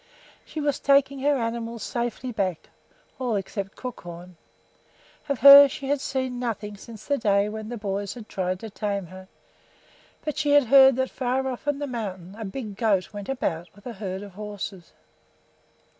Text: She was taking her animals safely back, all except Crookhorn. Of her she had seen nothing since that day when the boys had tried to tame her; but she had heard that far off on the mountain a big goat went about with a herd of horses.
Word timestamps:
She 0.43 0.59
was 0.59 0.79
taking 0.79 1.19
her 1.19 1.37
animals 1.37 1.83
safely 1.83 2.31
back, 2.31 2.71
all 3.19 3.35
except 3.35 3.75
Crookhorn. 3.75 4.35
Of 5.29 5.41
her 5.41 5.67
she 5.67 5.89
had 5.89 6.01
seen 6.01 6.39
nothing 6.39 6.75
since 6.75 7.05
that 7.05 7.21
day 7.21 7.49
when 7.49 7.69
the 7.69 7.77
boys 7.77 8.15
had 8.15 8.27
tried 8.27 8.61
to 8.61 8.71
tame 8.71 9.05
her; 9.05 9.27
but 10.25 10.39
she 10.39 10.53
had 10.53 10.63
heard 10.63 10.95
that 10.95 11.11
far 11.11 11.47
off 11.47 11.67
on 11.67 11.77
the 11.77 11.85
mountain 11.85 12.33
a 12.33 12.43
big 12.45 12.77
goat 12.77 13.13
went 13.13 13.29
about 13.29 13.67
with 13.75 13.85
a 13.85 13.93
herd 13.93 14.23
of 14.23 14.33
horses. 14.33 14.93